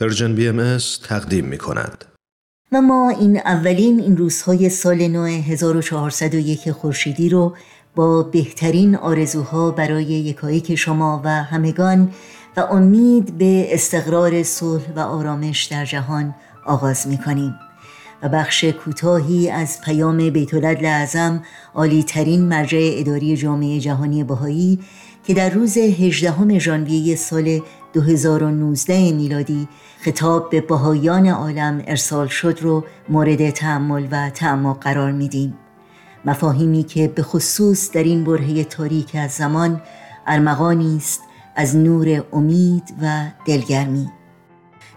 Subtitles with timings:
[0.00, 0.78] Persian BM
[1.08, 2.04] تقدیم می کند.
[2.72, 7.56] و ما این اولین این روزهای سال نو 1401 خورشیدی رو
[7.94, 12.10] با بهترین آرزوها برای یکایک شما و همگان
[12.56, 16.34] و امید به استقرار صلح و آرامش در جهان
[16.66, 17.54] آغاز می کنیم
[18.22, 20.54] و بخش کوتاهی از پیام بیت
[20.84, 21.42] اعظم
[21.74, 24.78] عالی ترین مرجع اداری جامعه جهانی بهایی
[25.24, 27.60] که در روز 18 ژانویه سال
[28.00, 29.68] 2019 میلادی
[30.00, 35.58] خطاب به بهایان عالم ارسال شد رو مورد تعمل و تعمق قرار میدیم.
[36.24, 39.82] مفاهیمی که به خصوص در این برهه تاریک از زمان
[40.26, 41.20] ارمغانی است
[41.56, 44.10] از نور امید و دلگرمی.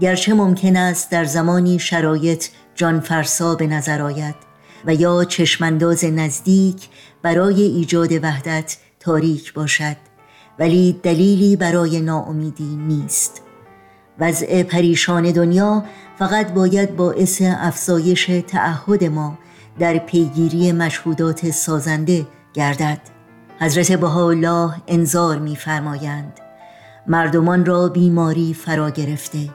[0.00, 4.34] گرچه ممکن است در زمانی شرایط جان فرسا به نظر آید
[4.86, 6.88] و یا چشمانداز نزدیک
[7.22, 10.13] برای ایجاد وحدت تاریک باشد.
[10.58, 13.42] ولی دلیلی برای ناامیدی نیست.
[14.18, 15.84] وضع پریشان دنیا
[16.18, 19.38] فقط باید باعث افزایش تعهد ما
[19.78, 23.00] در پیگیری مشهودات سازنده گردد.
[23.58, 26.40] حضرت بهاءالله انظار می‌فرمایند
[27.06, 29.50] مردمان را بیماری فرا گرفته.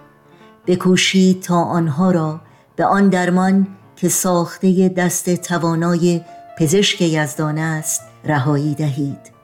[0.68, 2.42] بکوشید تا آنها را
[2.76, 6.22] به آن درمان که ساخته دست توانای
[6.58, 9.39] پزشک یزدان است رهایی دهید.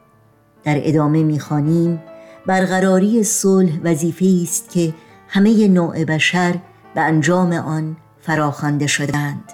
[0.65, 2.01] در ادامه می‌خوانیم
[2.45, 4.93] برقراری صلح وظیفه است که
[5.27, 6.55] همه نوع بشر
[6.95, 9.51] به انجام آن فراخوانده شدند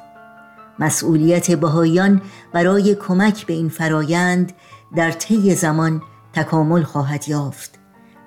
[0.80, 2.22] مسئولیت بهایان
[2.54, 4.54] برای کمک به این فرایند
[4.96, 6.02] در طی زمان
[6.34, 7.80] تکامل خواهد یافت.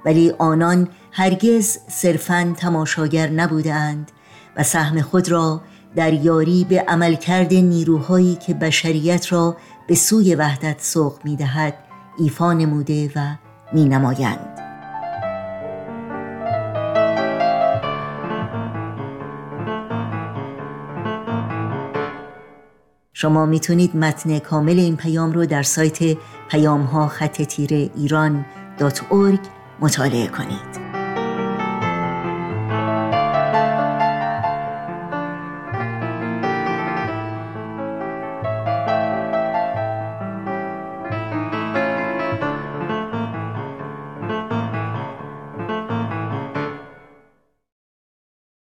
[0.05, 4.13] ولی آنان هرگز صرفا تماشاگر نبودند
[4.57, 5.61] و سهم خود را
[5.97, 9.57] در یاری به عملکرد نیروهایی که بشریت را
[9.89, 11.75] به سوی وحدت سوق می‌دهد
[12.19, 13.35] ایفا نموده و
[13.73, 14.55] می نمایند.
[23.13, 26.17] شما می‌تونید متن کامل این پیام رو در سایت
[26.49, 28.47] پیام ها خط تیره ایران
[29.81, 30.84] مطالعه کنید